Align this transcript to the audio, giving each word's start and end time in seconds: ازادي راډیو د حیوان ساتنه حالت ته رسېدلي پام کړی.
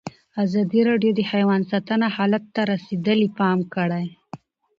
ازادي 0.43 0.81
راډیو 0.89 1.11
د 1.15 1.21
حیوان 1.31 1.61
ساتنه 1.71 2.07
حالت 2.15 2.43
ته 2.55 2.61
رسېدلي 2.71 3.27
پام 3.39 3.59
کړی. 3.73 4.05